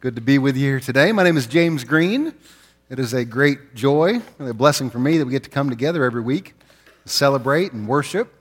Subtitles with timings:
[0.00, 1.12] Good to be with you here today.
[1.12, 2.32] My name is James Green.
[2.88, 5.68] It is a great joy and a blessing for me that we get to come
[5.68, 6.54] together every week,
[7.04, 8.32] celebrate and worship.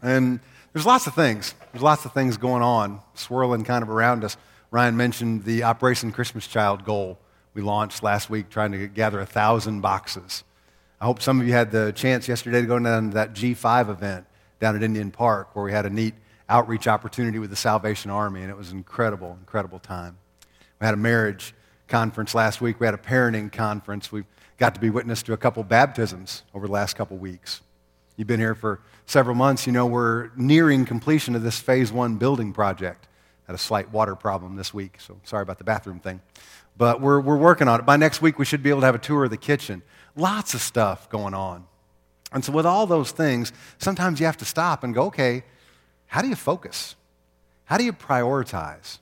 [0.00, 0.40] And
[0.72, 1.54] there's lots of things.
[1.70, 4.38] There's lots of things going on, swirling kind of around us.
[4.70, 7.18] Ryan mentioned the Operation Christmas Child goal
[7.52, 10.44] we launched last week, trying to gather a thousand boxes.
[10.98, 13.90] I hope some of you had the chance yesterday to go down to that G5
[13.90, 14.24] event
[14.60, 16.14] down at Indian Park, where we had a neat
[16.48, 20.16] outreach opportunity with the Salvation Army, and it was an incredible, incredible time.
[20.80, 21.54] We had a marriage
[21.88, 22.80] conference last week.
[22.80, 24.12] We had a parenting conference.
[24.12, 24.26] We've
[24.58, 27.62] got to be witness to a couple baptisms over the last couple weeks.
[28.16, 29.66] You've been here for several months.
[29.66, 33.08] You know we're nearing completion of this phase one building project.
[33.46, 36.20] Had a slight water problem this week, so sorry about the bathroom thing.
[36.76, 37.86] But we're, we're working on it.
[37.86, 39.82] By next week, we should be able to have a tour of the kitchen.
[40.16, 41.66] Lots of stuff going on.
[42.32, 45.44] And so, with all those things, sometimes you have to stop and go, okay,
[46.06, 46.96] how do you focus?
[47.64, 48.98] How do you prioritize?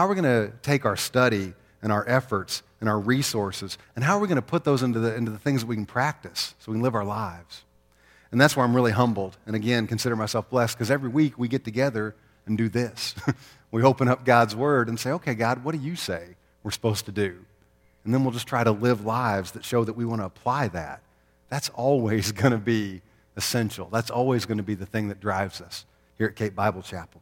[0.00, 4.02] How are we going to take our study and our efforts and our resources, and
[4.02, 5.84] how are we going to put those into the, into the things that we can
[5.84, 7.64] practice so we can live our lives?
[8.32, 9.36] And that's where I'm really humbled.
[9.44, 12.14] And again, consider myself blessed because every week we get together
[12.46, 13.14] and do this.
[13.70, 16.28] we open up God's Word and say, okay, God, what do you say
[16.62, 17.36] we're supposed to do?
[18.06, 20.68] And then we'll just try to live lives that show that we want to apply
[20.68, 21.02] that.
[21.50, 23.02] That's always going to be
[23.36, 23.90] essential.
[23.92, 25.84] That's always going to be the thing that drives us
[26.16, 27.20] here at Cape Bible Chapel.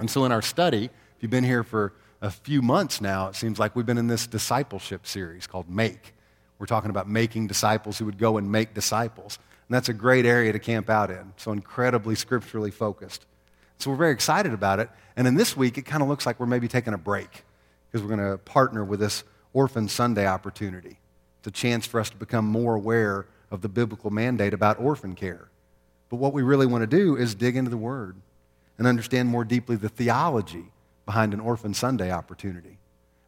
[0.00, 0.90] And so in our study,
[1.22, 4.26] you've been here for a few months now, it seems like we've been in this
[4.26, 6.14] discipleship series called Make.
[6.58, 9.38] We're talking about making disciples who would go and make disciples.
[9.68, 11.32] And that's a great area to camp out in.
[11.36, 13.24] So incredibly scripturally focused.
[13.78, 14.90] So we're very excited about it.
[15.16, 17.44] And in this week, it kind of looks like we're maybe taking a break
[17.90, 20.98] because we're going to partner with this Orphan Sunday opportunity.
[21.38, 25.14] It's a chance for us to become more aware of the biblical mandate about orphan
[25.14, 25.48] care.
[26.08, 28.16] But what we really want to do is dig into the Word
[28.78, 30.71] and understand more deeply the theology
[31.06, 32.78] behind an Orphan Sunday opportunity.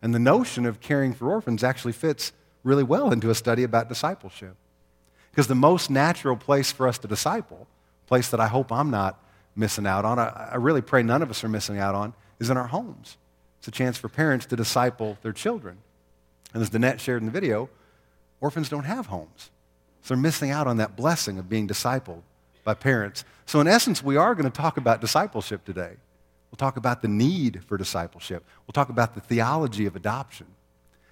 [0.02, 3.88] And the notion of caring for orphans actually fits really well into a study about
[3.88, 4.54] discipleship.
[5.30, 7.66] Because the most natural place for us to disciple,
[8.06, 9.18] place that I hope I'm not
[9.56, 12.56] missing out on, I, really pray none of us are missing out on, is in
[12.56, 13.16] our homes.
[13.58, 15.78] It's a chance for parents to disciple their children.
[16.52, 17.68] And as Danette shared in the video,
[18.40, 19.50] orphans don't have homes.
[20.02, 22.22] So they're missing out on that blessing of being discipled
[22.62, 23.24] by parents.
[23.46, 25.94] So, in essence, we are going to talk about discipleship today.
[26.54, 28.44] We'll talk about the need for discipleship.
[28.64, 30.46] We'll talk about the theology of adoption.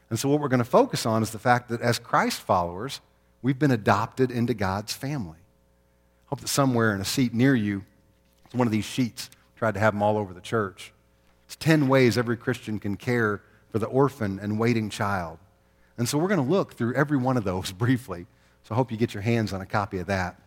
[0.09, 3.01] And so, what we're going to focus on is the fact that as Christ followers,
[3.43, 5.39] we've been adopted into God's family.
[5.41, 7.85] I hope that somewhere in a seat near you,
[8.45, 9.31] it's one of these sheets.
[9.33, 10.93] I Tried to have them all over the church.
[11.47, 13.43] It's 10 ways every Christian can care
[13.73, 15.41] for the orphan and waiting child.
[15.99, 18.27] And so, we're going to look through every one of those briefly.
[18.63, 20.41] So, I hope you get your hands on a copy of that.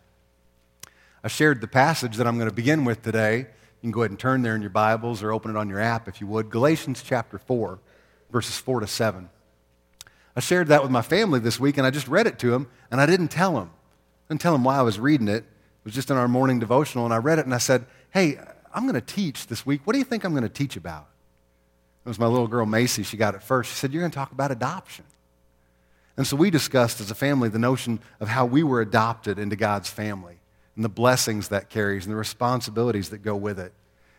[1.22, 3.48] I shared the passage that I'm going to begin with today.
[3.80, 5.80] You can go ahead and turn there in your Bibles or open it on your
[5.80, 6.50] app if you would.
[6.50, 7.78] Galatians chapter 4,
[8.30, 9.28] verses 4 to 7.
[10.34, 12.68] I shared that with my family this week, and I just read it to them,
[12.90, 13.70] and I didn't tell them.
[14.28, 15.44] I didn't tell them why I was reading it.
[15.44, 15.44] It
[15.84, 18.38] was just in our morning devotional, and I read it, and I said, Hey,
[18.74, 19.82] I'm going to teach this week.
[19.84, 21.06] What do you think I'm going to teach about?
[22.04, 23.02] It was my little girl, Macy.
[23.02, 23.70] She got it first.
[23.70, 25.04] She said, You're going to talk about adoption.
[26.16, 29.54] And so we discussed as a family the notion of how we were adopted into
[29.54, 30.38] God's family
[30.76, 33.72] and the blessings that carries and the responsibilities that go with it.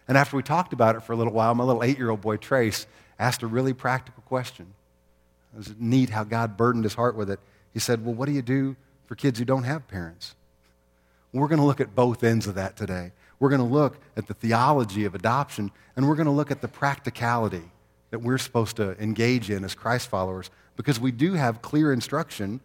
[0.07, 2.21] And after we talked about it for a little while, my little eight year old
[2.21, 2.87] boy, Trace,
[3.19, 4.73] asked a really practical question.
[5.53, 7.39] It was neat how God burdened his heart with it.
[7.73, 8.75] He said, Well, what do you do
[9.05, 10.35] for kids who don't have parents?
[11.33, 13.11] we're going to look at both ends of that today.
[13.39, 16.61] We're going to look at the theology of adoption, and we're going to look at
[16.61, 17.61] the practicality
[18.09, 22.61] that we're supposed to engage in as Christ followers because we do have clear instruction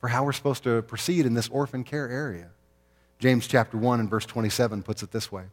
[0.00, 2.50] for how we're supposed to proceed in this orphan care area.
[3.22, 5.44] James chapter 1 and verse 27 puts it this way.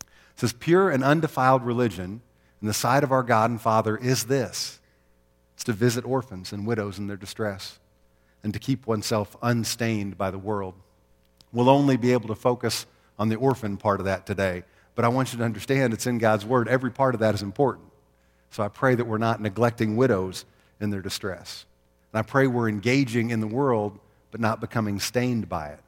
[0.00, 2.22] It says, Pure and undefiled religion
[2.60, 4.80] in the sight of our God and Father is this.
[5.54, 7.78] It's to visit orphans and widows in their distress
[8.42, 10.74] and to keep oneself unstained by the world.
[11.52, 12.84] We'll only be able to focus
[13.16, 14.64] on the orphan part of that today,
[14.96, 16.66] but I want you to understand it's in God's Word.
[16.66, 17.86] Every part of that is important.
[18.50, 20.44] So I pray that we're not neglecting widows
[20.80, 21.64] in their distress.
[22.12, 24.00] And I pray we're engaging in the world,
[24.32, 25.80] but not becoming stained by it.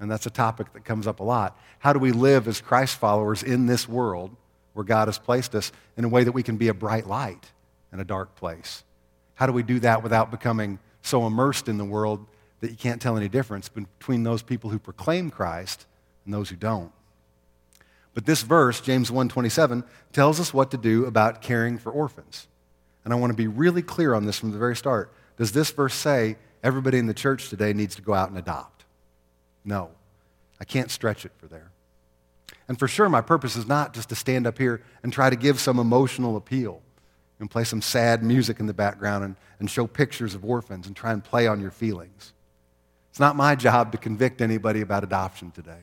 [0.00, 1.58] And that's a topic that comes up a lot.
[1.80, 4.34] How do we live as Christ followers in this world
[4.72, 7.50] where God has placed us in a way that we can be a bright light
[7.92, 8.84] in a dark place?
[9.34, 12.26] How do we do that without becoming so immersed in the world
[12.60, 15.86] that you can't tell any difference between those people who proclaim Christ
[16.24, 16.92] and those who don't?
[18.14, 22.48] But this verse, James 1:27, tells us what to do about caring for orphans.
[23.04, 25.12] And I want to be really clear on this from the very start.
[25.36, 28.77] Does this verse say everybody in the church today needs to go out and adopt?
[29.64, 29.90] No,
[30.60, 31.70] I can't stretch it for there.
[32.68, 35.36] And for sure, my purpose is not just to stand up here and try to
[35.36, 36.82] give some emotional appeal.
[37.40, 40.96] and play some sad music in the background and, and show pictures of orphans and
[40.96, 42.32] try and play on your feelings.
[43.10, 45.82] It's not my job to convict anybody about adoption today.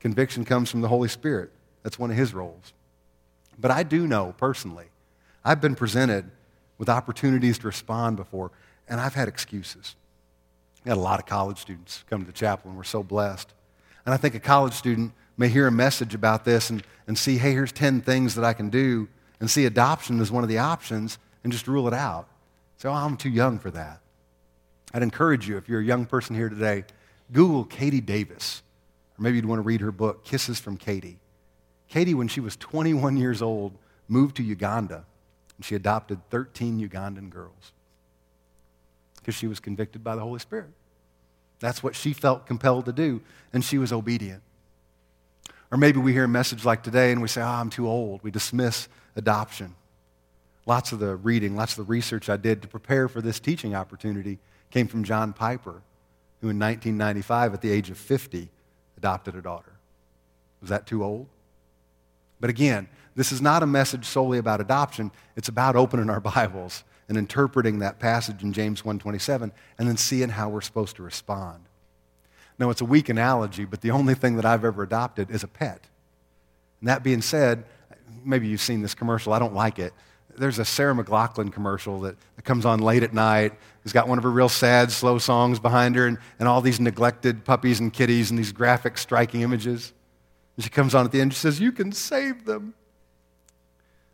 [0.00, 1.50] Conviction comes from the Holy Spirit.
[1.82, 2.72] That's one of his roles.
[3.58, 4.86] But I do know personally,
[5.44, 6.30] I've been presented
[6.78, 8.50] with opportunities to respond before,
[8.88, 9.96] and I've had excuses.
[10.86, 13.52] We had a lot of college students come to the chapel, and we're so blessed.
[14.04, 17.38] And I think a college student may hear a message about this and, and see,
[17.38, 19.08] hey, here's 10 things that I can do,
[19.40, 22.28] and see adoption as one of the options and just rule it out.
[22.76, 23.98] So oh, I'm too young for that.
[24.94, 26.84] I'd encourage you, if you're a young person here today,
[27.32, 28.62] Google Katie Davis.
[29.18, 31.18] Or maybe you'd want to read her book, Kisses from Katie.
[31.88, 35.04] Katie, when she was 21 years old, moved to Uganda
[35.56, 37.72] and she adopted 13 Ugandan girls
[39.26, 40.70] because she was convicted by the Holy Spirit.
[41.58, 44.40] That's what she felt compelled to do, and she was obedient.
[45.72, 48.22] Or maybe we hear a message like today and we say, oh, I'm too old.
[48.22, 48.86] We dismiss
[49.16, 49.74] adoption.
[50.64, 53.74] Lots of the reading, lots of the research I did to prepare for this teaching
[53.74, 54.38] opportunity
[54.70, 55.82] came from John Piper,
[56.40, 58.48] who in 1995, at the age of 50,
[58.96, 59.72] adopted a daughter.
[60.60, 61.26] Was that too old?
[62.38, 65.10] But again, this is not a message solely about adoption.
[65.34, 70.30] It's about opening our Bibles and interpreting that passage in James 1:27 and then seeing
[70.30, 71.64] how we're supposed to respond.
[72.58, 75.48] Now, it's a weak analogy, but the only thing that I've ever adopted is a
[75.48, 75.86] pet.
[76.80, 77.64] And that being said,
[78.24, 79.32] maybe you've seen this commercial.
[79.32, 79.92] I don't like it.
[80.36, 83.54] There's a Sarah McLachlan commercial that, that comes on late at night.
[83.84, 86.78] It's got one of her real sad, slow songs behind her and, and all these
[86.80, 89.92] neglected puppies and kitties and these graphic, striking images.
[90.56, 91.32] And she comes on at the end.
[91.32, 92.74] She says, You can save them.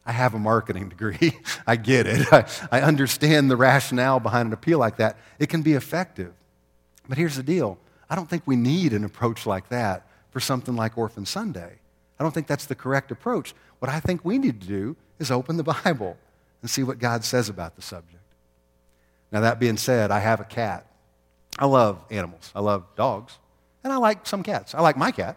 [0.05, 1.39] I have a marketing degree.
[1.67, 2.33] I get it.
[2.33, 5.17] I, I understand the rationale behind an appeal like that.
[5.39, 6.33] It can be effective.
[7.09, 7.79] But here's the deal
[8.11, 11.79] I don't think we need an approach like that for something like Orphan Sunday.
[12.19, 13.55] I don't think that's the correct approach.
[13.79, 16.17] What I think we need to do is open the Bible
[16.61, 18.23] and see what God says about the subject.
[19.31, 20.87] Now, that being said, I have a cat.
[21.59, 22.53] I love animals.
[22.55, 23.39] I love dogs.
[23.83, 24.75] And I like some cats.
[24.75, 25.37] I like my cat.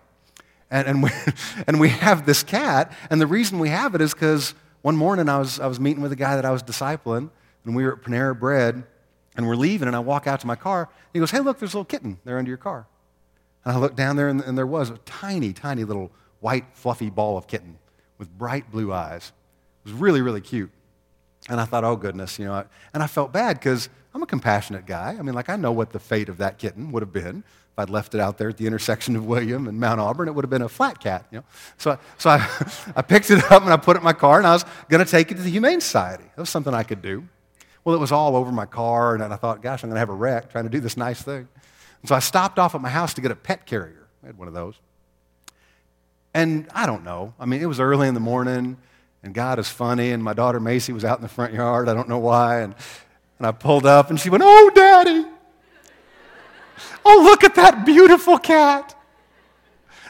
[0.71, 1.09] And, and, we,
[1.67, 5.29] and we have this cat, and the reason we have it is because one morning
[5.29, 7.29] I was, I was meeting with a guy that I was discipling,
[7.63, 8.83] and we were at Panera Bread,
[9.35, 10.81] and we're leaving, and I walk out to my car.
[10.81, 12.87] and He goes, Hey, look, there's a little kitten there under your car.
[13.63, 17.09] And I looked down there, and, and there was a tiny, tiny little white, fluffy
[17.09, 17.79] ball of kitten
[18.17, 19.33] with bright blue eyes.
[19.83, 20.71] It was really, really cute.
[21.49, 22.65] And I thought, oh, goodness, you know.
[22.93, 25.15] And I felt bad because I'm a compassionate guy.
[25.17, 27.43] I mean, like, I know what the fate of that kitten would have been.
[27.75, 30.31] If I'd left it out there at the intersection of William and Mount Auburn, it
[30.31, 31.43] would have been a flat cat, you know.
[31.77, 32.37] So, so I,
[32.95, 35.03] I picked it up and I put it in my car and I was going
[35.03, 36.23] to take it to the Humane Society.
[36.23, 37.27] That was something I could do.
[37.83, 40.07] Well, it was all over my car and I thought, gosh, I'm going to have
[40.07, 41.49] a wreck trying to do this nice thing.
[42.01, 44.07] And so I stopped off at my house to get a pet carrier.
[44.23, 44.75] I had one of those.
[46.33, 47.33] And I don't know.
[47.37, 48.77] I mean, it was early in the morning
[49.21, 51.89] and God is funny and my daughter Macy was out in the front yard.
[51.89, 52.61] I don't know why.
[52.61, 52.73] And,
[53.37, 55.25] and I pulled up and she went, oh, daddy.
[57.05, 58.95] Oh, look at that beautiful cat.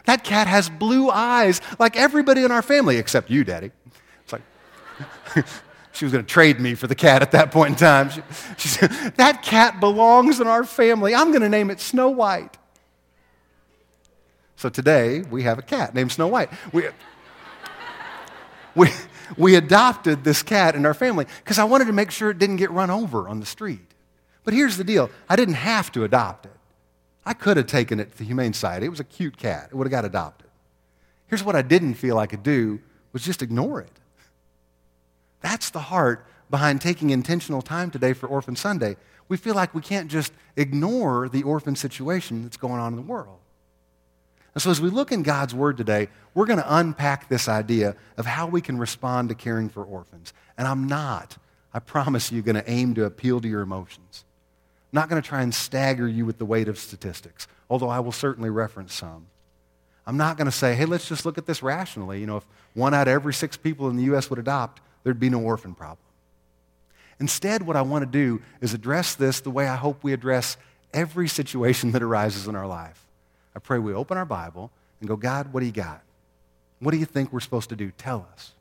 [0.05, 3.71] That cat has blue eyes like everybody in our family except you, Daddy.
[4.23, 4.41] It's like,
[5.91, 8.09] she was going to trade me for the cat at that point in time.
[8.09, 8.21] She,
[8.57, 11.13] she said, That cat belongs in our family.
[11.13, 12.57] I'm going to name it Snow White.
[14.55, 16.49] So today we have a cat named Snow White.
[16.71, 16.85] We,
[18.73, 18.89] we,
[19.37, 22.57] we adopted this cat in our family because I wanted to make sure it didn't
[22.57, 23.91] get run over on the street.
[24.43, 26.54] But here's the deal I didn't have to adopt it.
[27.25, 28.85] I could have taken it to the Humane Society.
[28.85, 29.69] It was a cute cat.
[29.71, 30.49] It would have got adopted.
[31.27, 32.79] Here's what I didn't feel I could do
[33.13, 33.91] was just ignore it.
[35.41, 38.97] That's the heart behind taking intentional time today for Orphan Sunday.
[39.27, 43.01] We feel like we can't just ignore the orphan situation that's going on in the
[43.01, 43.39] world.
[44.53, 47.95] And so, as we look in God's Word today, we're going to unpack this idea
[48.17, 50.33] of how we can respond to caring for orphans.
[50.57, 51.37] And I'm not,
[51.73, 54.24] I promise you, going to aim to appeal to your emotions
[54.95, 58.11] not going to try and stagger you with the weight of statistics, although I will
[58.11, 59.27] certainly reference some.
[60.07, 62.19] I'm not going to say, hey, let's just look at this rationally.
[62.19, 64.29] You know, if one out of every six people in the U.S.
[64.29, 65.99] would adopt, there'd be no orphan problem.
[67.19, 70.57] Instead, what I want to do is address this the way I hope we address
[70.93, 73.05] every situation that arises in our life.
[73.55, 76.01] I pray we open our Bible and go, God, what do you got?
[76.79, 77.91] What do you think we're supposed to do?
[77.91, 78.51] Tell us.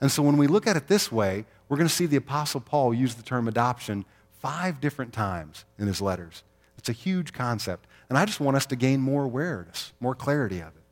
[0.00, 2.60] And so when we look at it this way, we're going to see the Apostle
[2.60, 4.04] Paul use the term adoption
[4.46, 6.44] five different times in his letters.
[6.78, 7.88] It's a huge concept.
[8.08, 10.82] And I just want us to gain more awareness, more clarity of it.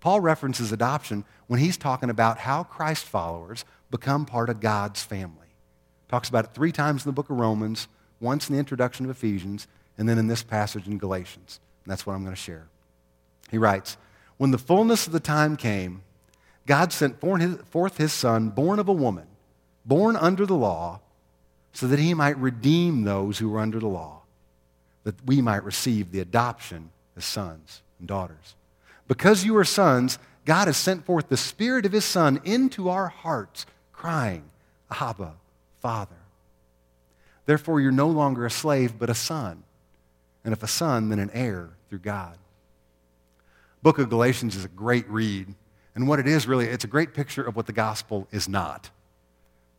[0.00, 5.46] Paul references adoption when he's talking about how Christ followers become part of God's family.
[6.10, 7.88] Talks about it three times in the book of Romans,
[8.20, 11.60] once in the introduction of Ephesians, and then in this passage in Galatians.
[11.84, 12.68] And that's what I'm going to share.
[13.50, 13.96] He writes,
[14.36, 16.02] When the fullness of the time came,
[16.66, 19.28] God sent forth his son, born of a woman
[19.84, 21.00] born under the law,
[21.72, 24.22] so that he might redeem those who were under the law,
[25.04, 28.54] that we might receive the adoption as sons and daughters.
[29.08, 33.08] Because you are sons, God has sent forth the Spirit of His Son into our
[33.08, 34.44] hearts, crying,
[34.90, 35.34] Abba,
[35.80, 36.16] Father.
[37.46, 39.64] Therefore, you're no longer a slave, but a son.
[40.44, 42.38] And if a son, then an heir through God.
[43.82, 45.54] Book of Galatians is a great read.
[45.94, 48.90] And what it is really, it's a great picture of what the gospel is not.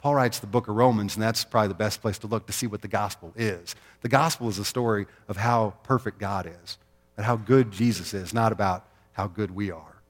[0.02, 2.54] Paul writes the book of Romans, and that's probably the best place to look to
[2.54, 3.76] see what the gospel is.
[4.02, 6.78] The gospel is a story of how perfect God is,
[7.18, 10.02] and how good Jesus is, not about how good we are.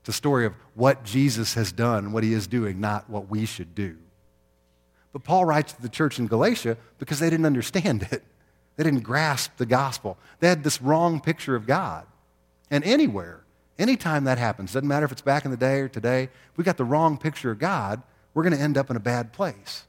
[0.00, 3.28] It's a story of what Jesus has done and what he is doing, not what
[3.28, 3.96] we should do.
[5.12, 8.22] But Paul writes to the church in Galatia because they didn't understand it.
[8.76, 10.18] They didn't grasp the gospel.
[10.38, 12.06] They had this wrong picture of God.
[12.70, 13.40] And anywhere,
[13.78, 16.76] anytime that happens, doesn't matter if it's back in the day or today, we got
[16.76, 18.02] the wrong picture of God,
[18.36, 19.84] we're going to end up in a bad place.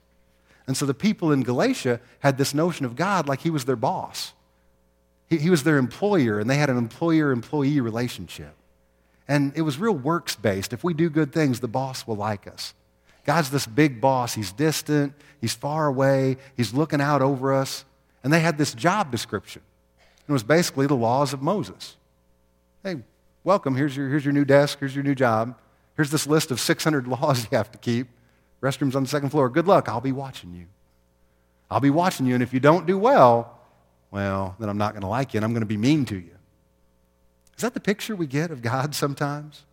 [0.67, 3.75] And so the people in Galatia had this notion of God like he was their
[3.75, 4.31] boss.
[5.29, 8.53] He, he was their employer, and they had an employer employee relationship.
[9.27, 10.71] And it was real works based.
[10.71, 12.73] If we do good things, the boss will like us.
[13.25, 14.33] God's this big boss.
[14.33, 15.11] He's distant,
[15.41, 17.83] he's far away, he's looking out over us.
[18.23, 19.61] And they had this job description.
[20.25, 21.97] It was basically the laws of Moses.
[22.81, 22.95] Hey,
[23.43, 23.75] welcome.
[23.75, 24.79] Here's your, here's your new desk.
[24.79, 25.53] Here's your new job.
[25.97, 28.07] Here's this list of 600 laws you have to keep.
[28.61, 29.49] Restrooms on the second floor.
[29.49, 29.87] Good luck.
[29.87, 30.65] I'll be watching you.
[31.69, 32.33] I'll be watching you.
[32.33, 33.59] And if you don't do well,
[34.11, 36.15] well, then I'm not going to like you and I'm going to be mean to
[36.15, 36.31] you.
[37.55, 39.63] Is that the picture we get of God sometimes?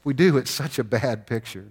[0.00, 1.66] If we do, it's such a bad picture.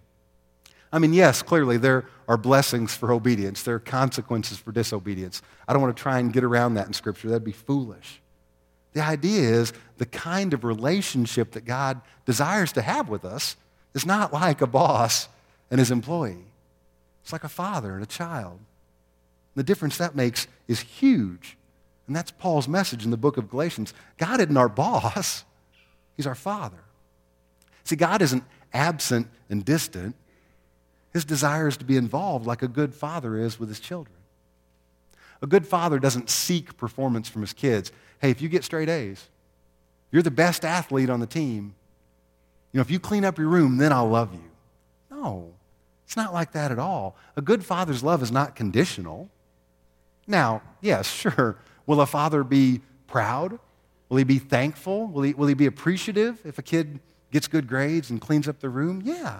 [0.91, 5.41] I mean, yes, clearly there are blessings for obedience, there are consequences for disobedience.
[5.67, 8.21] I don't want to try and get around that in Scripture, that'd be foolish.
[8.93, 13.57] The idea is the kind of relationship that God desires to have with us
[13.93, 15.27] is not like a boss
[15.69, 16.45] and his employee,
[17.23, 18.59] it's like a father and a child.
[19.55, 21.57] The difference that makes is huge.
[22.07, 23.93] And that's Paul's message in the book of Galatians.
[24.17, 25.43] God isn't our boss,
[26.15, 26.77] He's our Father.
[27.83, 28.43] See, God isn't
[28.73, 30.15] absent and distant.
[31.13, 34.17] His desire is to be involved like a good father is with his children.
[35.41, 37.91] A good father doesn't seek performance from his kids.
[38.19, 39.29] Hey, if you get straight A's,
[40.11, 41.75] you're the best athlete on the team.
[42.71, 44.43] You know, if you clean up your room, then I'll love you.
[45.09, 45.53] No,
[46.07, 47.15] it's not like that at all.
[47.35, 49.29] A good father's love is not conditional.
[50.25, 53.57] Now, yes, sure, Will a father be proud?
[54.09, 55.07] Will he be thankful?
[55.07, 56.99] Will he, will he be appreciative if a kid
[57.31, 59.01] gets good grades and cleans up the room?
[59.03, 59.39] Yeah.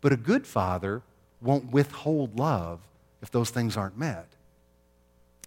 [0.00, 1.02] But a good father
[1.40, 2.80] won't withhold love
[3.22, 4.26] if those things aren't met.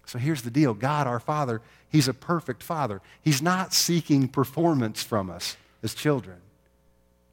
[0.06, 3.00] So here's the deal God, our Father, He's a perfect Father.
[3.22, 6.36] He's not seeking performance from us as children,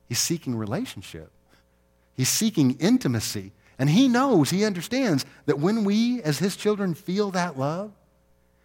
[0.10, 1.30] He's seeking relationship,
[2.16, 3.52] He's seeking intimacy.
[3.80, 7.92] And He knows, He understands that when we, as His children, feel that love,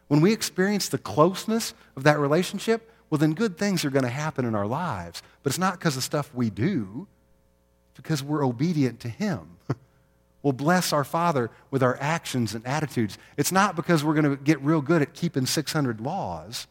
[0.09, 4.11] when we experience the closeness of that relationship, well, then good things are going to
[4.11, 5.23] happen in our lives.
[5.43, 7.07] But it's not because of stuff we do,
[7.91, 9.57] it's because we're obedient to Him.
[10.43, 13.17] we'll bless our Father with our actions and attitudes.
[13.37, 16.67] It's not because we're going to get real good at keeping 600 laws.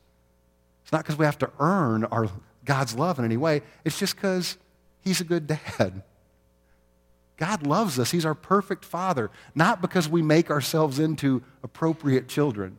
[0.83, 2.29] It's not because we have to earn our,
[2.63, 3.61] God's love in any way.
[3.83, 4.57] It's just because
[5.01, 6.03] He's a good dad.
[7.37, 8.11] God loves us.
[8.11, 12.77] He's our perfect Father, not because we make ourselves into appropriate children.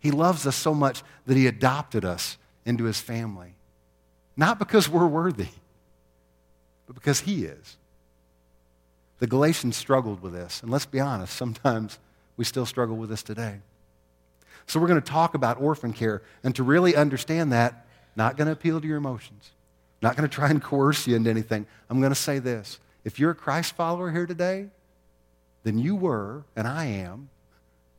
[0.00, 3.54] He loves us so much that He adopted us into His family.
[4.36, 5.48] Not because we're worthy,
[6.86, 7.76] but because He is.
[9.18, 10.62] The Galatians struggled with this.
[10.62, 11.98] And let's be honest, sometimes
[12.36, 13.58] we still struggle with this today.
[14.66, 16.22] So we're going to talk about orphan care.
[16.44, 19.50] And to really understand that, not going to appeal to your emotions,
[20.00, 21.66] not going to try and coerce you into anything.
[21.90, 22.78] I'm going to say this.
[23.08, 24.66] If you're a Christ follower here today,
[25.62, 27.30] then you were, and I am,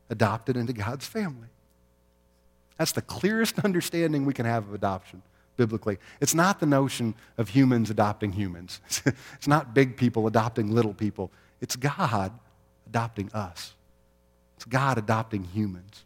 [0.08, 1.48] adopted into God's family.
[2.78, 5.22] That's the clearest understanding we can have of adoption
[5.56, 5.98] biblically.
[6.20, 8.80] It's not the notion of humans adopting humans,
[9.34, 11.32] it's not big people adopting little people.
[11.60, 12.30] It's God
[12.86, 13.74] adopting us,
[14.54, 16.04] it's God adopting humans.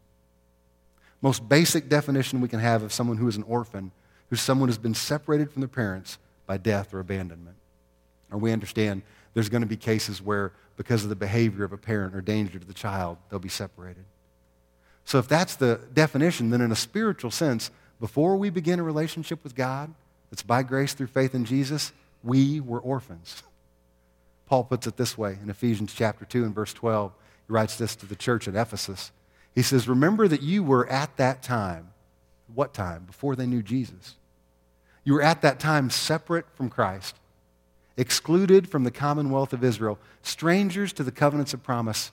[1.21, 3.93] Most basic definition we can have of someone who is an orphan,
[4.31, 7.57] who's someone who's been separated from their parents by death or abandonment.
[8.35, 11.77] Or we understand there's going to be cases where, because of the behavior of a
[11.77, 14.05] parent or danger to the child, they'll be separated.
[15.05, 19.45] So, if that's the definition, then in a spiritual sense, before we begin a relationship
[19.45, 19.95] with God
[20.31, 21.93] that's by grace through faith in Jesus,
[22.25, 23.45] we were orphans.
[24.47, 27.13] Paul puts it this way in Ephesians chapter 2 and verse 12.
[27.47, 29.13] He writes this to the church at Ephesus.
[29.55, 31.93] He says, Remember that you were at that time.
[32.53, 33.05] What time?
[33.05, 34.17] Before they knew Jesus.
[35.05, 37.15] You were at that time separate from Christ
[37.97, 42.13] excluded from the commonwealth of Israel, strangers to the covenants of promise,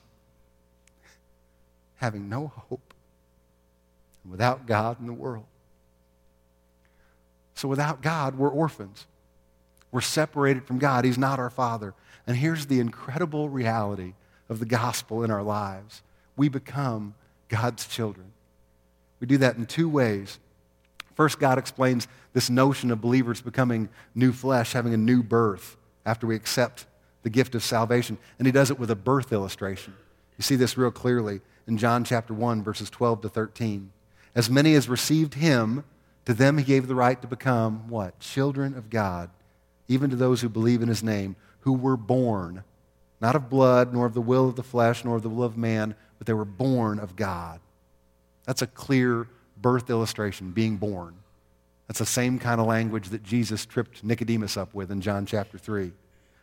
[1.96, 2.94] having no hope,
[4.22, 5.44] and without God in the world.
[7.54, 9.06] So without God, we're orphans.
[9.90, 11.04] We're separated from God.
[11.04, 11.94] He's not our Father.
[12.26, 14.14] And here's the incredible reality
[14.48, 16.02] of the gospel in our lives
[16.36, 17.14] we become
[17.48, 18.32] God's children.
[19.20, 20.38] We do that in two ways.
[21.14, 26.26] First, God explains this notion of believers becoming new flesh, having a new birth after
[26.26, 26.86] we accept
[27.22, 28.18] the gift of salvation.
[28.38, 29.94] And he does it with a birth illustration.
[30.38, 33.92] You see this real clearly in John chapter 1, verses 12 to 13.
[34.34, 35.84] As many as received him,
[36.24, 38.18] to them he gave the right to become what?
[38.18, 39.30] Children of God,
[39.88, 42.64] even to those who believe in his name, who were born,
[43.20, 45.56] not of blood, nor of the will of the flesh, nor of the will of
[45.56, 47.60] man, but they were born of God.
[48.44, 49.28] That's a clear
[49.62, 51.14] birth illustration, being born.
[51.86, 55.58] That's the same kind of language that Jesus tripped Nicodemus up with in John chapter
[55.58, 55.92] 3.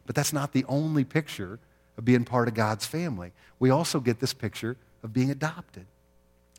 [0.05, 1.59] But that's not the only picture
[1.97, 3.31] of being part of God's family.
[3.59, 5.85] We also get this picture of being adopted.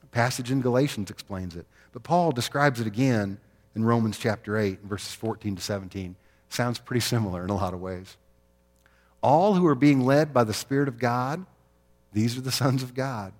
[0.02, 1.66] A passage in Galatians explains it.
[1.92, 3.38] But Paul describes it again
[3.74, 6.16] in Romans chapter 8, verses 14 to 17.
[6.48, 8.16] Sounds pretty similar in a lot of ways.
[9.22, 11.44] All who are being led by the Spirit of God,
[12.12, 13.32] these are the sons of God.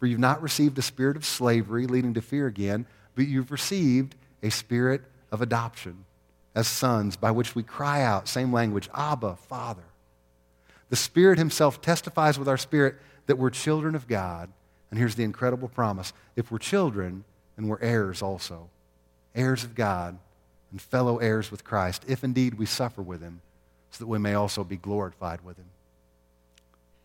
[0.00, 4.16] For you've not received a spirit of slavery leading to fear again, but you've received
[4.42, 6.06] a spirit of adoption
[6.54, 9.84] as sons by which we cry out, same language, Abba, Father.
[10.88, 14.48] The Spirit Himself testifies with our spirit that we're children of God.
[14.90, 17.24] And here's the incredible promise if we're children,
[17.56, 18.70] then we're heirs also,
[19.34, 20.18] heirs of God
[20.70, 23.40] and fellow heirs with Christ, if indeed we suffer with Him,
[23.90, 25.66] so that we may also be glorified with Him.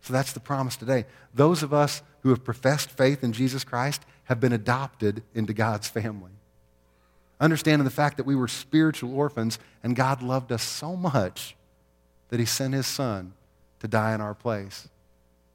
[0.06, 1.04] So that's the promise today.
[1.34, 5.88] Those of us who have professed faith in Jesus Christ have been adopted into God's
[5.88, 6.30] family.
[7.40, 11.56] Understanding the fact that we were spiritual orphans and God loved us so much
[12.28, 13.32] that He sent His Son
[13.80, 14.88] to die in our place,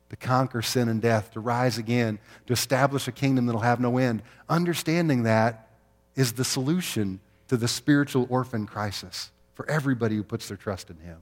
[0.10, 3.97] to conquer sin and death, to rise again, to establish a kingdom that'll have no
[3.97, 4.21] end.
[4.49, 5.69] Understanding that
[6.17, 10.97] is the solution to the spiritual orphan crisis for everybody who puts their trust in
[10.97, 11.19] Him.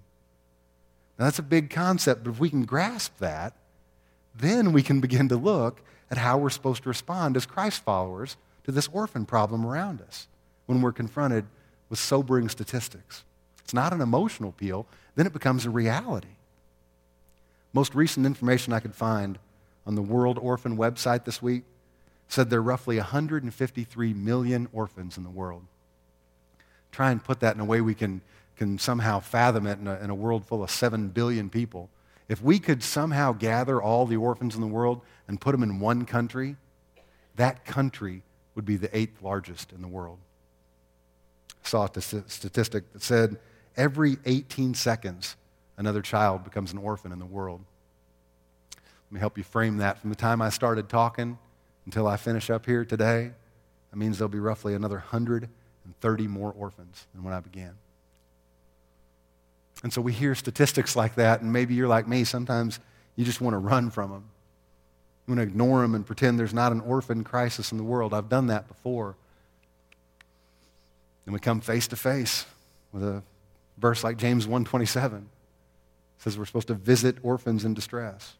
[1.19, 3.53] Now, that's a big concept, but if we can grasp that,
[4.34, 8.38] then we can begin to look at how we're supposed to respond as Christ followers
[8.63, 10.27] to this orphan problem around us
[10.65, 11.45] when we're confronted
[11.89, 13.25] with sobering statistics.
[13.62, 16.38] It's not an emotional appeal, then it becomes a reality.
[17.73, 19.38] Most recent information I could find
[19.86, 21.63] on the World Orphan website this week
[22.29, 25.63] said there are roughly 153 million orphans in the world.
[26.91, 28.21] Try and put that in a way we can
[28.60, 31.89] can somehow fathom it in a, in a world full of 7 billion people.
[32.28, 35.80] If we could somehow gather all the orphans in the world and put them in
[35.80, 36.58] one country,
[37.38, 38.22] that country
[38.56, 40.19] would be the eighth largest in the world.
[41.63, 43.39] I saw a statistic that said
[43.78, 45.38] every 18 seconds,
[45.78, 47.62] another child becomes an orphan in the world.
[48.76, 50.00] Let me help you frame that.
[50.00, 51.38] From the time I started talking
[51.86, 53.32] until I finish up here today,
[53.89, 57.78] that means there'll be roughly another 130 more orphans than when I began.
[59.84, 62.24] And so we hear statistics like that, and maybe you're like me.
[62.24, 62.80] Sometimes
[63.15, 64.24] you just want to run from them.
[65.26, 68.13] You want to ignore them and pretend there's not an orphan crisis in the world.
[68.13, 69.15] I've done that before.
[71.26, 72.46] And we come face to face
[72.92, 73.24] with a
[73.78, 75.26] verse like James 1:27
[76.18, 78.36] says we're supposed to visit orphans in distress.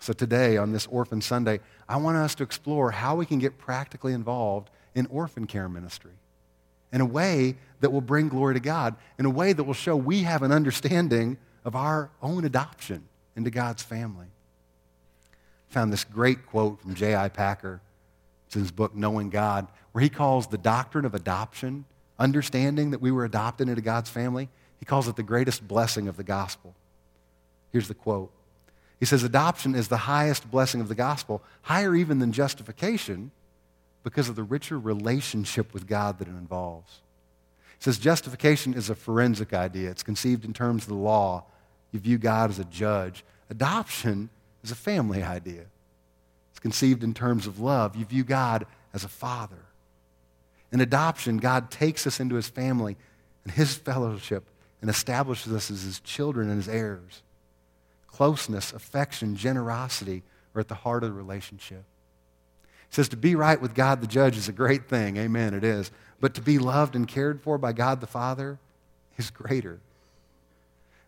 [0.00, 3.56] So today on this Orphan Sunday, I want us to explore how we can get
[3.56, 6.12] practically involved in orphan care ministry
[6.92, 9.96] in a way that will bring glory to God, in a way that will show
[9.96, 13.04] we have an understanding of our own adoption
[13.36, 14.26] into God's family.
[15.70, 17.28] I found this great quote from J.I.
[17.30, 17.80] Packer.
[18.46, 21.86] It's in his book, Knowing God, where he calls the doctrine of adoption,
[22.18, 26.16] understanding that we were adopted into God's family, he calls it the greatest blessing of
[26.16, 26.74] the gospel.
[27.72, 28.30] Here's the quote.
[29.00, 33.30] He says, Adoption is the highest blessing of the gospel, higher even than justification,
[34.02, 37.00] because of the richer relationship with God that it involves.
[37.76, 39.90] It says justification is a forensic idea.
[39.90, 41.44] It's conceived in terms of the law.
[41.92, 43.24] You view God as a judge.
[43.50, 44.30] Adoption
[44.62, 45.64] is a family idea.
[46.50, 47.96] It's conceived in terms of love.
[47.96, 49.64] You view God as a father.
[50.72, 52.96] In adoption, God takes us into his family
[53.44, 54.44] and his fellowship
[54.80, 57.22] and establishes us as his children and his heirs.
[58.06, 60.22] Closeness, affection, generosity
[60.54, 61.84] are at the heart of the relationship
[62.92, 65.16] says to be right with God the judge is a great thing.
[65.16, 65.90] Amen, it is.
[66.20, 68.58] But to be loved and cared for by God the Father
[69.16, 69.80] is greater.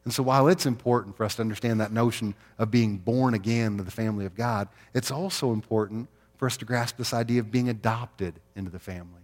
[0.05, 3.77] And so while it's important for us to understand that notion of being born again
[3.77, 7.53] to the family of God, it's also important for us to grasp this idea of
[7.53, 9.23] being adopted into the family.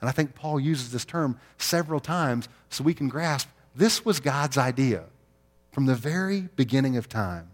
[0.00, 4.20] And I think Paul uses this term several times so we can grasp This was
[4.20, 5.04] God's idea
[5.72, 7.50] from the very beginning of time.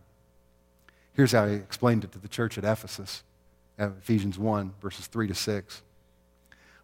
[1.14, 3.22] Here's how he explained it to the church at Ephesus,
[3.78, 5.82] Ephesians 1, verses 3 to 6.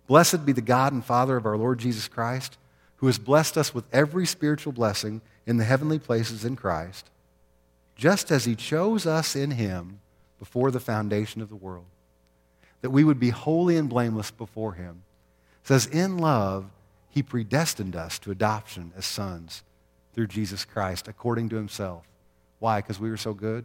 [0.07, 2.59] Blessed be the God and Father of our Lord Jesus Christ,
[2.97, 7.09] who has blessed us with every spiritual blessing in the heavenly places in Christ,
[7.95, 10.01] just as he chose us in him
[10.39, 11.87] before the foundation of the world,
[12.81, 15.03] that we would be holy and blameless before him.
[15.63, 16.67] It says, In love,
[17.11, 19.63] he predestined us to adoption as sons
[20.15, 22.05] through Jesus Christ, according to himself.
[22.59, 22.81] Why?
[22.81, 23.65] Because we were so good?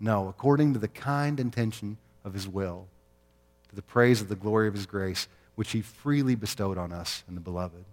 [0.00, 2.86] No, according to the kind intention of his will,
[3.68, 7.22] to the praise of the glory of his grace, which he freely bestowed on us
[7.28, 7.84] in the beloved.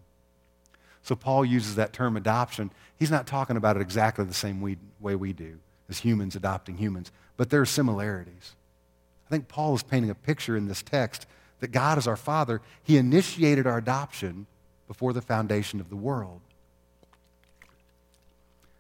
[1.04, 2.72] So Paul uses that term adoption.
[2.98, 4.62] He's not talking about it exactly the same
[5.00, 8.56] way we do, as humans adopting humans, but there are similarities.
[9.28, 11.26] I think Paul is painting a picture in this text
[11.60, 12.62] that God is our Father.
[12.84, 14.46] He initiated our adoption
[14.88, 16.42] before the foundation of the world.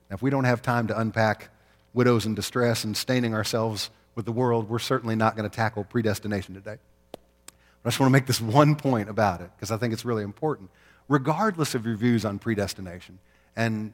[0.10, 1.50] Now, if we don't have time to unpack
[1.94, 5.84] widows in distress and staining ourselves with the world, we're certainly not going to tackle
[5.84, 6.78] predestination today.
[7.12, 7.19] But
[7.86, 10.24] I just want to make this one point about it because I think it's really
[10.24, 10.69] important.
[11.08, 13.19] Regardless of your views on predestination,
[13.56, 13.93] and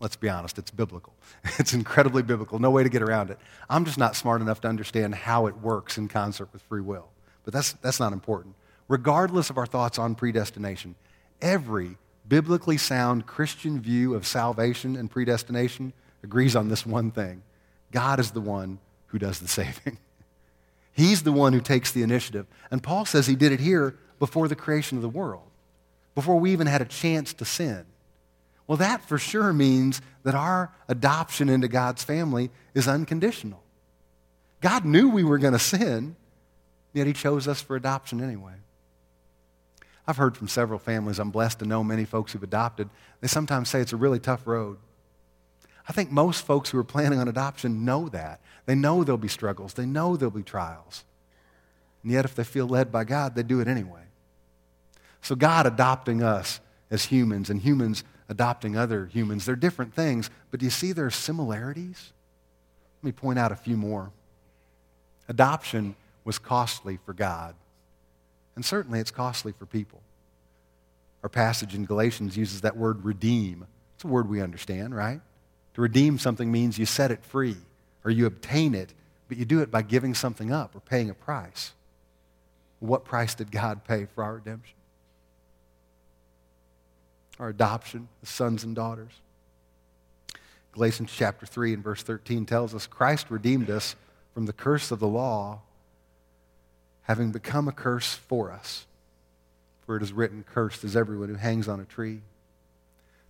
[0.00, 1.14] let's be honest, it's biblical.
[1.58, 2.58] It's incredibly biblical.
[2.58, 3.38] No way to get around it.
[3.70, 7.08] I'm just not smart enough to understand how it works in concert with free will.
[7.44, 8.54] But that's, that's not important.
[8.88, 10.94] Regardless of our thoughts on predestination,
[11.40, 11.96] every
[12.28, 17.42] biblically sound Christian view of salvation and predestination agrees on this one thing
[17.90, 18.78] God is the one
[19.12, 19.98] who does the saving.
[20.92, 22.46] He's the one who takes the initiative.
[22.70, 25.48] And Paul says he did it here before the creation of the world,
[26.14, 27.84] before we even had a chance to sin.
[28.66, 33.62] Well, that for sure means that our adoption into God's family is unconditional.
[34.60, 36.16] God knew we were going to sin,
[36.92, 38.54] yet He chose us for adoption anyway.
[40.06, 42.88] I've heard from several families, I'm blessed to know many folks who've adopted.
[43.20, 44.78] They sometimes say it's a really tough road.
[45.88, 48.40] I think most folks who are planning on adoption know that.
[48.66, 51.04] They know there'll be struggles, they know there'll be trials.
[52.02, 54.02] And yet, if they feel led by God, they do it anyway.
[55.20, 60.58] So, God adopting us as humans and humans adopting other humans, they're different things, but
[60.58, 62.12] do you see there are similarities?
[63.00, 64.10] Let me point out a few more.
[65.28, 67.54] Adoption was costly for God,
[68.56, 70.00] and certainly it's costly for people.
[71.22, 73.66] Our passage in Galatians uses that word redeem.
[73.94, 75.20] It's a word we understand, right?
[75.74, 77.56] To redeem something means you set it free
[78.04, 78.92] or you obtain it,
[79.28, 81.72] but you do it by giving something up or paying a price.
[82.80, 84.76] What price did God pay for our redemption?
[87.38, 89.12] Our adoption as sons and daughters.
[90.72, 93.94] Galatians chapter 3 and verse 13 tells us Christ redeemed us
[94.34, 95.60] from the curse of the law,
[97.02, 98.86] having become a curse for us.
[99.84, 102.20] For it is written, Cursed is everyone who hangs on a tree.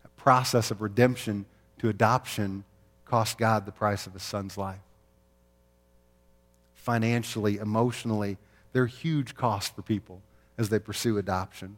[0.04, 1.46] A process of redemption
[1.82, 2.62] to adoption
[3.04, 4.78] cost God the price of his son's life.
[6.74, 8.38] Financially, emotionally,
[8.72, 10.22] they're huge costs for people
[10.56, 11.76] as they pursue adoption.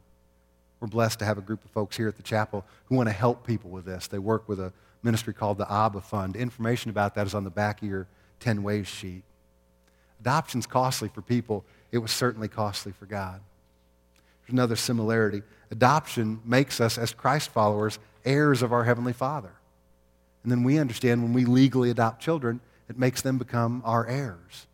[0.78, 3.14] We're blessed to have a group of folks here at the chapel who want to
[3.14, 4.06] help people with this.
[4.06, 6.36] They work with a ministry called the Abba Fund.
[6.36, 8.06] Information about that is on the back of your
[8.40, 9.22] 10 ways sheet.
[10.20, 11.64] Adoption's costly for people.
[11.92, 13.40] It was certainly costly for God.
[14.42, 15.42] There's another similarity.
[15.70, 19.52] Adoption makes us, as Christ followers, heirs of our Heavenly Father.
[20.44, 24.66] And then we understand when we legally adopt children, it makes them become our heirs.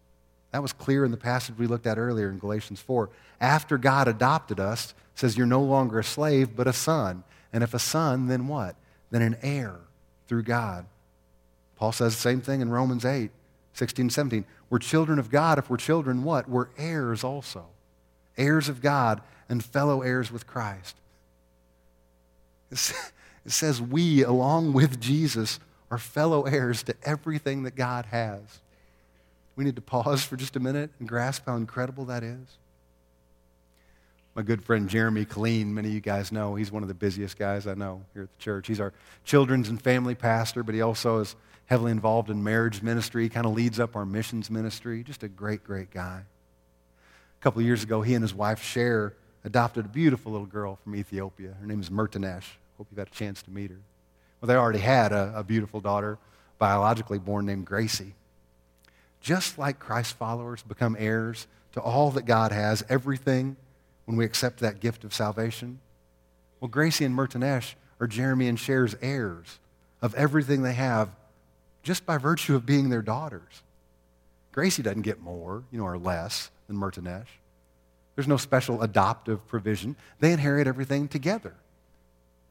[0.51, 3.09] That was clear in the passage we looked at earlier in Galatians 4.
[3.41, 7.23] After God adopted us, says you're no longer a slave, but a son.
[7.53, 8.75] And if a son, then what?
[9.11, 9.77] Then an heir
[10.27, 10.87] through God.
[11.77, 13.31] Paul says the same thing in Romans 8,
[13.75, 14.45] 16 and 17.
[14.69, 15.59] We're children of God.
[15.59, 16.49] If we're children, what?
[16.49, 17.67] We're heirs also.
[18.37, 20.97] Heirs of God and fellow heirs with Christ.
[23.45, 28.61] It says we, along with Jesus, are fellow heirs to everything that God has.
[29.57, 32.59] We need to pause for just a minute and grasp how incredible that is.
[34.35, 37.37] My good friend Jeremy Colleen, many of you guys know, he's one of the busiest
[37.37, 38.69] guys I know here at the church.
[38.69, 38.93] He's our
[39.25, 41.35] children's and family pastor, but he also is
[41.67, 45.03] heavily involved in marriage ministry, kind of leads up our missions ministry.
[45.03, 46.23] Just a great, great guy.
[46.23, 50.95] A couple years ago, he and his wife, Cher, adopted a beautiful little girl from
[50.95, 51.55] Ethiopia.
[51.61, 52.45] Her name is Mertanesh.
[52.81, 53.77] Hope you've had a chance to meet her.
[54.41, 56.17] Well, they already had a, a beautiful daughter,
[56.59, 58.15] biologically born named Gracie.
[59.21, 63.59] Just like Christ's followers become heirs to all that God has, everything,
[64.07, 65.79] when we accept that gift of salvation,
[66.59, 69.59] well, Gracie and Mertanesh are Jeremy and Cher's heirs
[70.01, 71.11] of everything they have
[71.83, 73.63] just by virtue of being their daughters.
[74.53, 77.29] Gracie doesn't get more, you know, or less than Mertanesh.
[78.17, 79.97] There's no special adoptive provision.
[80.19, 81.53] They inherit everything together.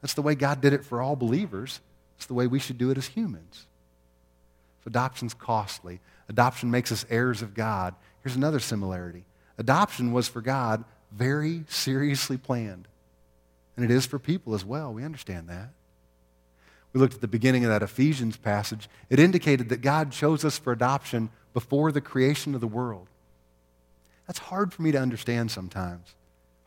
[0.00, 1.80] That's the way God did it for all believers.
[2.16, 3.66] It's the way we should do it as humans.
[4.84, 6.00] So adoption's costly.
[6.28, 7.94] Adoption makes us heirs of God.
[8.22, 9.24] Here's another similarity.
[9.58, 12.88] Adoption was for God very seriously planned.
[13.76, 14.92] And it is for people as well.
[14.92, 15.70] We understand that.
[16.92, 18.88] We looked at the beginning of that Ephesians passage.
[19.08, 23.08] It indicated that God chose us for adoption before the creation of the world.
[24.26, 26.14] That's hard for me to understand sometimes.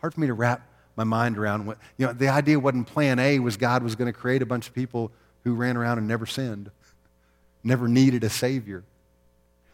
[0.01, 3.19] Hard for me to wrap my mind around what, you know, the idea wasn't plan
[3.19, 5.11] A was God was going to create a bunch of people
[5.43, 6.69] who ran around and never sinned,
[7.63, 8.83] never needed a Savior.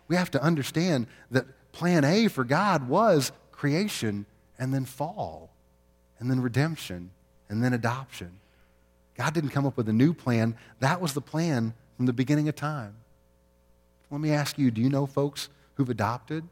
[0.07, 4.25] We have to understand that plan A for God was creation
[4.57, 5.49] and then fall
[6.19, 7.11] and then redemption
[7.49, 8.31] and then adoption.
[9.15, 10.55] God didn't come up with a new plan.
[10.79, 12.95] That was the plan from the beginning of time.
[14.09, 16.43] Let me ask you do you know folks who've adopted?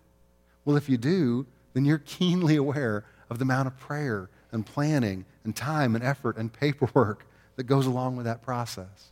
[0.66, 5.24] Well, if you do, then you're keenly aware of the amount of prayer and planning
[5.44, 7.26] and time and effort and paperwork
[7.58, 9.12] that goes along with that process.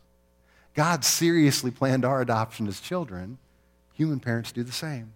[0.74, 3.38] God seriously planned our adoption as children.
[3.94, 5.12] Human parents do the same.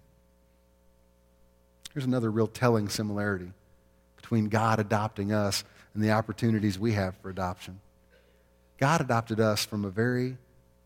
[1.92, 3.52] Here's another real telling similarity
[4.16, 5.64] between God adopting us
[5.94, 7.80] and the opportunities we have for adoption.
[8.78, 10.36] God adopted us from a very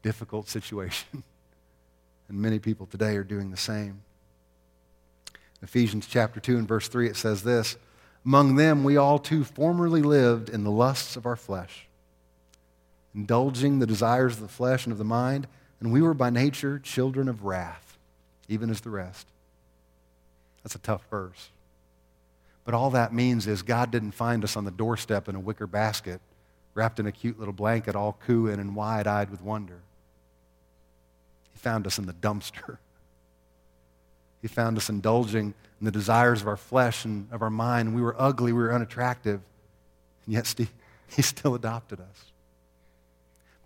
[0.02, 1.06] difficult situation,
[2.28, 4.00] and many people today are doing the same.
[5.62, 7.76] Ephesians chapter 2 and verse 3, it says this
[8.24, 11.86] Among them we all too formerly lived in the lusts of our flesh,
[13.14, 15.46] indulging the desires of the flesh and of the mind,
[15.80, 17.98] and we were by nature children of wrath,
[18.48, 19.26] even as the rest.
[20.62, 21.50] That's a tough verse.
[22.64, 25.66] But all that means is God didn't find us on the doorstep in a wicker
[25.66, 26.20] basket,
[26.72, 29.80] wrapped in a cute little blanket, all cooing and wide eyed with wonder.
[31.52, 32.78] He found us in the dumpster.
[34.44, 37.94] He found us indulging in the desires of our flesh and of our mind.
[37.94, 39.40] We were ugly, we were unattractive,
[40.26, 40.54] and yet
[41.08, 42.24] He still adopted us.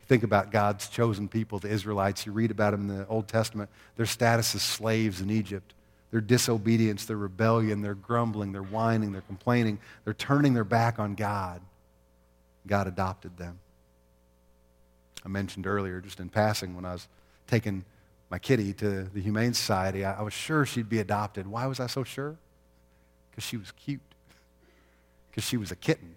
[0.06, 2.26] Think about God's chosen people, the Israelites.
[2.26, 3.70] You read about them in the Old Testament.
[3.96, 5.74] Their status as slaves in Egypt
[6.12, 11.16] their disobedience, their rebellion, their grumbling, their whining, their complaining, they're turning their back on
[11.16, 11.60] God.
[12.68, 13.58] God adopted them.
[15.24, 17.08] I mentioned earlier, just in passing, when I was
[17.48, 17.84] taking
[18.30, 21.46] my kitty to the Humane Society, I, I was sure she'd be adopted.
[21.46, 22.36] Why was I so sure?
[23.30, 24.00] Because she was cute,
[25.30, 26.14] because she was a kitten.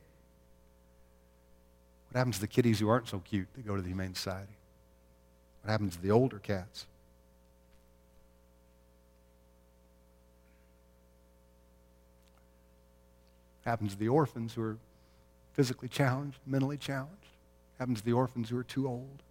[2.10, 4.52] What happens to the kitties who aren't so cute that go to the Humane Society?
[5.62, 6.86] What happens to the older cats?
[13.64, 14.78] What Happens to the orphans who are
[15.54, 17.14] physically challenged, mentally challenged.
[17.14, 19.22] What Happens to the orphans who are too old.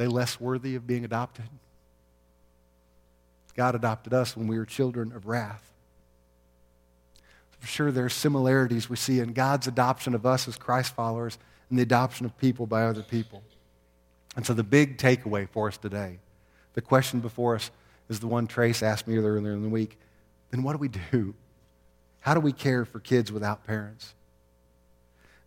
[0.00, 1.44] They less worthy of being adopted?
[3.54, 5.70] God adopted us when we were children of wrath.
[7.58, 11.36] For sure, there are similarities we see in God's adoption of us as Christ followers
[11.68, 13.42] and the adoption of people by other people.
[14.36, 16.18] And so, the big takeaway for us today,
[16.72, 17.70] the question before us,
[18.08, 19.98] is the one Trace asked me earlier in the week.
[20.50, 21.34] Then, what do we do?
[22.20, 24.14] How do we care for kids without parents?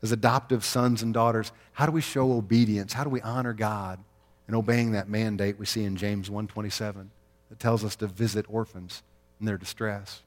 [0.04, 2.94] As adoptive sons and daughters, how do we show obedience?
[2.94, 3.98] How do we honor God
[4.48, 7.10] in obeying that mandate we see in James 1:27
[7.50, 9.04] that tells us to visit orphans
[9.40, 10.22] in their distress?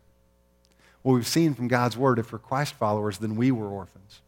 [1.03, 4.21] Well, we've seen from God's word if we're Christ followers, then we were orphans.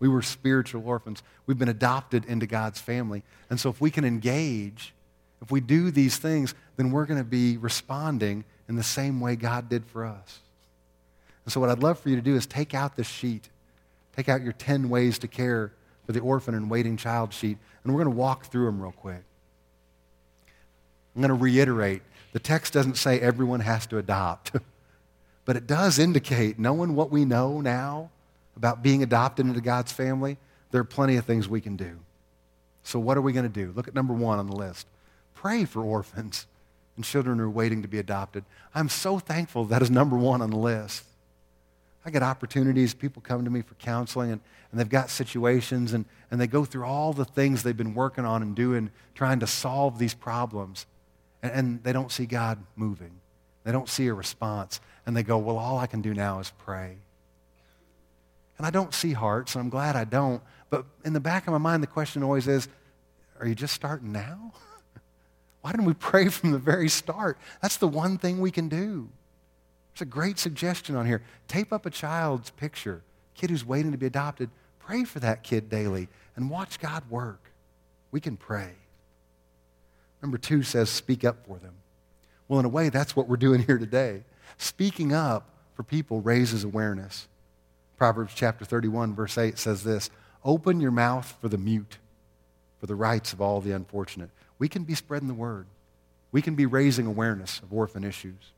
[0.00, 1.22] We were spiritual orphans.
[1.46, 3.22] We've been adopted into God's family.
[3.50, 4.94] And so if we can engage,
[5.40, 9.36] if we do these things, then we're going to be responding in the same way
[9.36, 10.40] God did for us.
[11.44, 13.48] And so, what I'd love for you to do is take out this sheet,
[14.14, 15.72] take out your 10 ways to care
[16.04, 18.92] for the orphan and waiting child sheet, and we're going to walk through them real
[18.92, 19.22] quick.
[21.18, 22.02] I'm going to reiterate
[22.32, 24.52] the text doesn't say everyone has to adopt,
[25.44, 28.10] but it does indicate, knowing what we know now
[28.56, 30.36] about being adopted into God's family,
[30.70, 31.98] there are plenty of things we can do.
[32.84, 33.72] So, what are we going to do?
[33.74, 34.86] Look at number one on the list
[35.34, 36.46] pray for orphans
[36.94, 38.44] and children who are waiting to be adopted.
[38.72, 41.02] I'm so thankful that is number one on the list.
[42.06, 46.04] I get opportunities, people come to me for counseling, and, and they've got situations, and,
[46.30, 49.48] and they go through all the things they've been working on and doing, trying to
[49.48, 50.86] solve these problems,
[51.42, 53.20] and, and they don't see God moving.
[53.64, 56.52] They don't see a response, and they go, Well, all I can do now is
[56.58, 56.96] pray.
[58.56, 60.42] And I don't see hearts, and I'm glad I don't.
[60.70, 62.68] But in the back of my mind, the question always is
[63.40, 64.52] Are you just starting now?
[65.60, 67.38] Why didn't we pray from the very start?
[67.62, 69.08] That's the one thing we can do.
[69.92, 71.22] It's a great suggestion on here.
[71.48, 73.02] Tape up a child's picture,
[73.34, 74.50] kid who's waiting to be adopted.
[74.78, 77.50] Pray for that kid daily and watch God work.
[78.10, 78.70] We can pray.
[80.22, 81.74] Number two says, speak up for them.
[82.48, 84.22] Well, in a way, that's what we're doing here today.
[84.56, 87.28] Speaking up for people raises awareness.
[87.96, 90.10] Proverbs chapter 31, verse 8 says this
[90.44, 91.98] Open your mouth for the mute,
[92.80, 94.30] for the rights of all the unfortunate.
[94.58, 95.66] We can be spreading the word,
[96.32, 98.52] we can be raising awareness of orphan issues.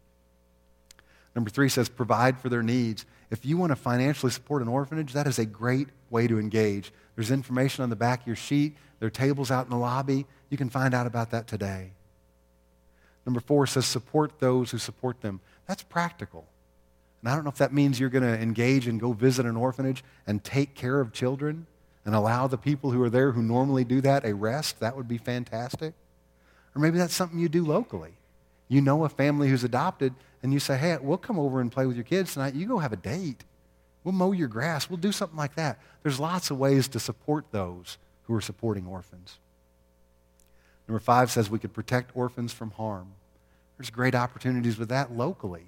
[1.34, 3.06] Number three says provide for their needs.
[3.30, 6.92] If you want to financially support an orphanage, that is a great way to engage.
[7.14, 8.76] There's information on the back of your sheet.
[8.98, 10.26] There are tables out in the lobby.
[10.50, 11.92] You can find out about that today.
[13.24, 15.40] Number four says support those who support them.
[15.66, 16.46] That's practical.
[17.22, 19.56] And I don't know if that means you're going to engage and go visit an
[19.56, 21.66] orphanage and take care of children
[22.04, 24.80] and allow the people who are there who normally do that a rest.
[24.80, 25.94] That would be fantastic.
[26.74, 28.14] Or maybe that's something you do locally.
[28.68, 31.86] You know a family who's adopted, and you say, hey, we'll come over and play
[31.86, 32.54] with your kids tonight.
[32.54, 33.44] You go have a date.
[34.02, 34.88] We'll mow your grass.
[34.88, 35.78] We'll do something like that.
[36.02, 39.38] There's lots of ways to support those who are supporting orphans.
[40.90, 43.12] Number five says we could protect orphans from harm.
[43.78, 45.66] There's great opportunities with that locally,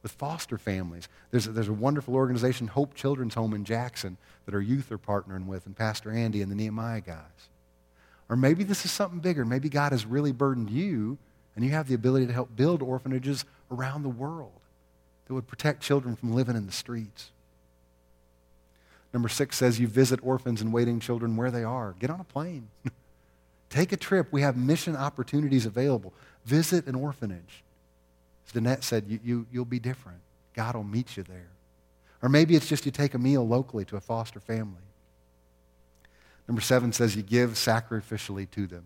[0.00, 1.08] with foster families.
[1.32, 4.96] There's a, there's a wonderful organization, Hope Children's Home in Jackson, that our youth are
[4.96, 7.48] partnering with, and Pastor Andy and the Nehemiah guys.
[8.28, 9.44] Or maybe this is something bigger.
[9.44, 11.18] Maybe God has really burdened you,
[11.56, 14.60] and you have the ability to help build orphanages around the world
[15.26, 17.32] that would protect children from living in the streets.
[19.12, 21.96] Number six says you visit orphans and waiting children where they are.
[21.98, 22.68] Get on a plane.
[23.70, 24.28] Take a trip.
[24.32, 26.12] We have mission opportunities available.
[26.44, 27.62] Visit an orphanage.
[28.46, 30.18] As Danette said, you, you, you'll be different.
[30.54, 31.48] God will meet you there.
[32.22, 34.82] Or maybe it's just you take a meal locally to a foster family.
[36.48, 38.84] Number seven says you give sacrificially to them.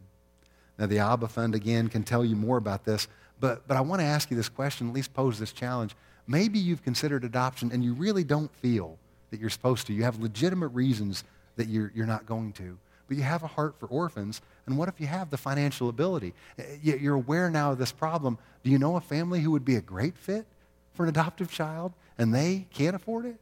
[0.79, 3.09] Now, the Abba Fund, again, can tell you more about this,
[3.41, 5.95] but, but I want to ask you this question, at least pose this challenge.
[6.27, 8.99] Maybe you've considered adoption and you really don't feel
[9.31, 9.93] that you're supposed to.
[9.93, 11.25] You have legitimate reasons
[11.57, 12.79] that you're, you're not going to.
[13.09, 16.33] But you have a heart for orphans, and what if you have the financial ability?
[16.59, 18.39] Uh, you're aware now of this problem.
[18.63, 20.47] Do you know a family who would be a great fit
[20.95, 23.37] for an adoptive child, and they can't afford it?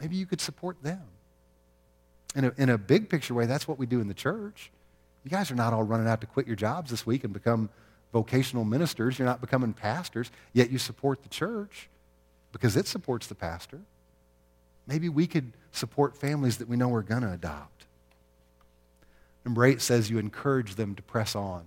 [0.00, 1.02] Maybe you could support them.
[2.34, 4.70] In a, in a big picture way, that's what we do in the church.
[5.24, 7.68] You guys are not all running out to quit your jobs this week and become
[8.12, 9.18] vocational ministers.
[9.18, 11.88] You're not becoming pastors, yet you support the church
[12.52, 13.80] because it supports the pastor.
[14.86, 17.79] Maybe we could support families that we know are going to adopt.
[19.44, 21.66] Number eight says you encourage them to press on.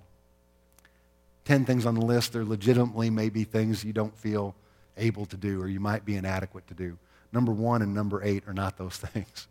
[1.46, 4.56] Ten things on the list, they're legitimately maybe things you don't feel
[4.98, 6.98] able to do or you might be inadequate to do.
[7.32, 9.48] Number one and number eight are not those things.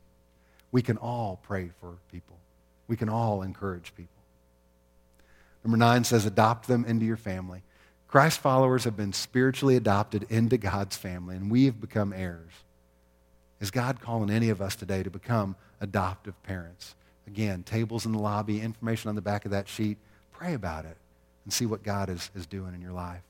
[0.70, 2.36] We can all pray for people.
[2.88, 4.22] We can all encourage people.
[5.64, 7.62] Number nine says, adopt them into your family.
[8.08, 12.52] Christ followers have been spiritually adopted into God's family, and we have become heirs.
[13.60, 16.94] Is God calling any of us today to become adoptive parents?
[17.32, 19.96] Again, tables in the lobby, information on the back of that sheet.
[20.32, 20.98] Pray about it
[21.44, 23.22] and see what God is, is doing in your life.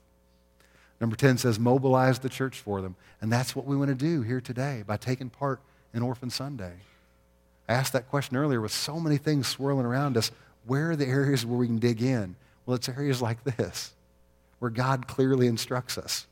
[1.00, 2.96] Number 10 says, mobilize the church for them.
[3.20, 5.60] And that's what we want to do here today by taking part
[5.94, 6.72] in Orphan Sunday.
[7.68, 10.32] I asked that question earlier with so many things swirling around us.
[10.66, 12.34] Where are the areas where we can dig in?
[12.66, 13.92] Well, it's areas like this,
[14.58, 16.26] where God clearly instructs us,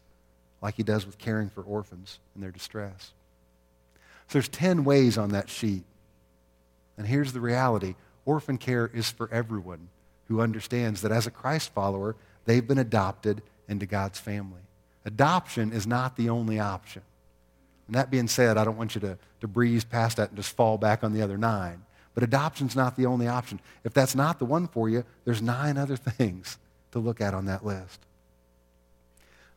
[0.61, 3.12] like he does with caring for orphans in their distress.
[4.26, 5.85] So there's 10 ways on that sheet.
[7.00, 7.94] And here's the reality
[8.26, 9.88] orphan care is for everyone
[10.26, 14.60] who understands that as a Christ follower, they've been adopted into God's family.
[15.06, 17.00] Adoption is not the only option.
[17.86, 20.54] And that being said, I don't want you to, to breeze past that and just
[20.54, 21.84] fall back on the other nine.
[22.12, 23.60] But adoption's not the only option.
[23.82, 26.58] If that's not the one for you, there's nine other things
[26.92, 27.98] to look at on that list.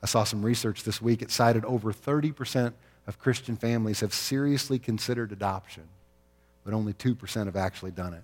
[0.01, 1.21] I saw some research this week.
[1.21, 2.71] It cited over 30%
[3.05, 5.83] of Christian families have seriously considered adoption,
[6.63, 8.23] but only 2% have actually done it.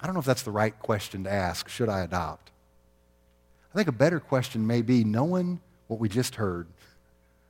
[0.00, 1.68] I don't know if that's the right question to ask.
[1.68, 2.50] Should I adopt?
[3.72, 6.66] I think a better question may be knowing what we just heard,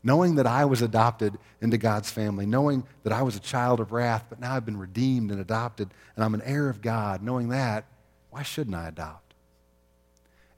[0.02, 3.92] knowing that I was adopted into God's family, knowing that I was a child of
[3.92, 7.48] wrath, but now I've been redeemed and adopted, and I'm an heir of God, knowing
[7.48, 7.84] that,
[8.30, 9.34] why shouldn't I adopt?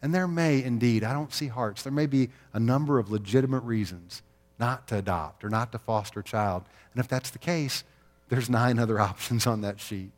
[0.02, 3.62] And there may indeed, I don't see hearts, there may be a number of legitimate
[3.62, 4.22] reasons
[4.58, 6.64] not to adopt or not to foster a child.
[6.92, 7.84] And if that's the case,
[8.28, 10.10] there's nine other options on that sheet,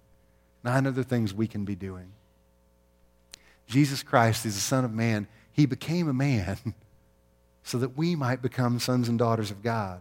[0.64, 2.12] nine other things we can be doing.
[3.66, 5.26] Jesus Christ is the Son of Man.
[5.52, 6.56] He became a man
[7.62, 10.00] so that we might become sons and daughters of God.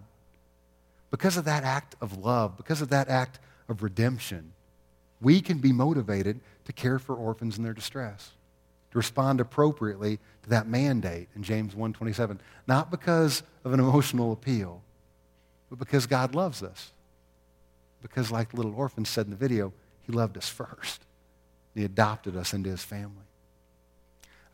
[1.12, 4.54] Because of that act of love, because of that act of redemption,
[5.22, 8.32] we can be motivated to care for orphans in their distress
[8.92, 14.82] to respond appropriately to that mandate in James 1:27, not because of an emotional appeal,
[15.70, 16.92] but because God loves us.
[18.02, 21.02] Because like the little orphan said in the video, he loved us first.
[21.74, 23.26] He adopted us into his family.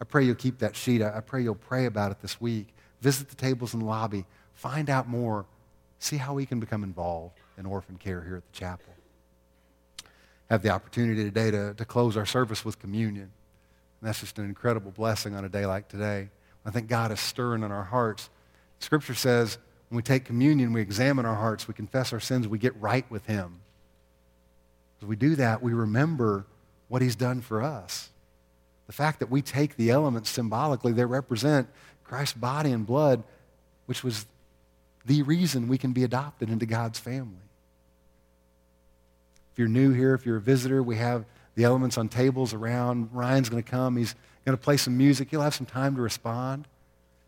[0.01, 1.01] I pray you'll keep that sheet.
[1.01, 2.73] I pray you'll pray about it this week.
[3.01, 4.25] Visit the tables in the lobby.
[4.53, 5.45] Find out more.
[5.99, 8.93] see how we can become involved in orphan care here at the chapel.
[10.49, 13.31] Have the opportunity today to, to close our service with communion.
[14.01, 16.29] And that's just an incredible blessing on a day like today.
[16.65, 18.29] I think God is stirring in our hearts.
[18.79, 19.57] Scripture says
[19.93, 23.05] when we take communion, we examine our hearts, we confess our sins, we get right
[23.11, 23.61] with Him.
[24.99, 26.47] As we do that, we remember
[26.87, 28.09] what He's done for us.
[28.87, 31.69] The fact that we take the elements symbolically, they represent
[32.03, 33.21] Christ's body and blood,
[33.85, 34.25] which was
[35.05, 37.45] the reason we can be adopted into God's family.
[39.51, 41.23] If you're new here, if you're a visitor, we have
[41.53, 43.09] the elements on tables around.
[43.13, 43.95] Ryan's going to come.
[43.97, 45.31] He's going to play some music.
[45.31, 46.67] You'll have some time to respond.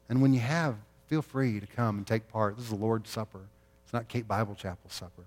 [0.10, 0.78] And when you have,
[1.08, 2.56] feel free to come and take part.
[2.56, 3.42] This is the Lord's Supper.
[3.84, 5.24] It's not Cape Bible Chapel supper.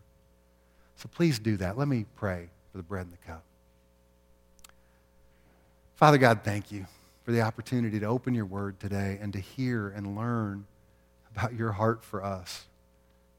[0.96, 1.78] So please do that.
[1.78, 3.42] Let me pray for the bread and the cup.
[5.94, 6.86] Father God, thank you
[7.24, 10.66] for the opportunity to open your word today and to hear and learn
[11.36, 12.64] about your heart for us,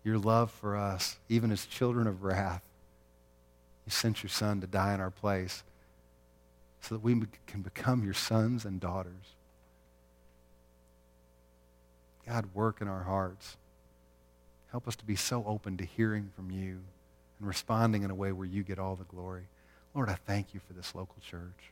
[0.03, 2.63] your love for us, even as children of wrath.
[3.85, 5.63] You sent your son to die in our place
[6.81, 9.33] so that we can become your sons and daughters.
[12.29, 13.57] God, work in our hearts.
[14.69, 16.81] Help us to be so open to hearing from you
[17.39, 19.45] and responding in a way where you get all the glory.
[19.95, 21.71] Lord, I thank you for this local church.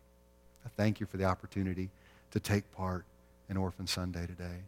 [0.66, 1.92] I thank you for the opportunity
[2.32, 3.06] to take part
[3.48, 4.64] in Orphan Sunday today.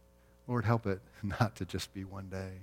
[0.48, 2.60] Lord, help it not to just be one day.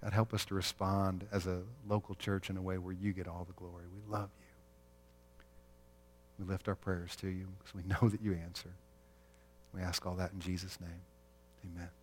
[0.00, 3.28] God, help us to respond as a local church in a way where you get
[3.28, 3.84] all the glory.
[3.94, 6.44] We love you.
[6.44, 8.70] We lift our prayers to you because we know that you answer.
[9.72, 11.00] We ask all that in Jesus' name.
[11.64, 12.01] Amen.